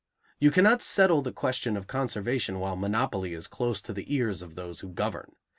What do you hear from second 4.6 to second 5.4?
who govern.